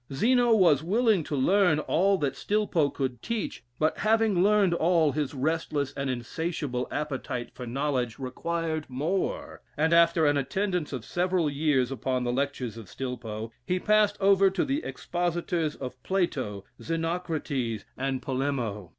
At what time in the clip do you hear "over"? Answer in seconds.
14.19-14.49